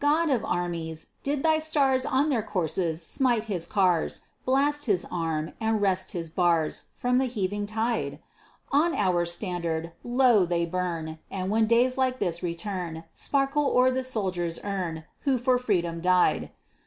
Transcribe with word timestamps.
God 0.00 0.30
of 0.30 0.46
armies! 0.46 1.08
did 1.22 1.42
thy 1.42 1.58
stars 1.58 2.06
On 2.06 2.30
their 2.30 2.42
courses 2.42 3.02
smite 3.06 3.44
his 3.52 3.66
cars; 3.66 4.22
Blast 4.46 4.86
his 4.86 5.04
arm, 5.10 5.52
and 5.60 5.82
wrest 5.82 6.12
his 6.12 6.30
bars 6.30 6.84
From 6.94 7.18
the 7.18 7.26
heaving 7.26 7.66
tide? 7.66 8.18
On 8.72 8.94
our 8.94 9.26
standard, 9.26 9.92
lo! 10.02 10.46
they 10.46 10.64
burn, 10.64 11.18
And, 11.30 11.50
when 11.50 11.66
days 11.66 11.98
like 11.98 12.18
this 12.18 12.42
return, 12.42 13.04
Sparkle 13.14 13.66
o'er 13.76 13.90
the 13.90 14.04
soldier's 14.04 14.58
urn 14.64 15.04
Who 15.24 15.36
for 15.36 15.58
freedom 15.58 16.00
died. 16.00 16.50